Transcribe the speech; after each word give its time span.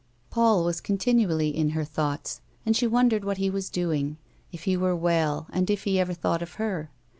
Paul 0.31 0.63
was 0.65 0.81
continually 0.81 1.49
in 1.55 1.69
her 1.77 1.83
thoughts 1.85 2.41
and 2.65 2.75
she 2.75 2.87
wondered 2.87 3.23
what 3.23 3.37
he 3.37 3.51
was 3.51 3.69
doing, 3.69 4.17
if 4.51 4.63
he 4.63 4.75
were 4.75 4.95
well 4.95 5.45
and 5.51 5.69
if 5.69 5.83
he 5.83 5.99
ever 5.99 6.15
thought 6.15 6.41
of 6.41 6.53
her. 6.53 6.89